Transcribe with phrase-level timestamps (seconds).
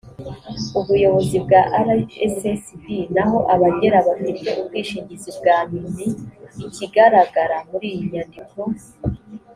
[0.79, 6.07] ubuyobozi bwa rssb naho abagera bafite ubwishingizi bwa mmi
[6.67, 8.59] ikigaragara muri iyi nyandiko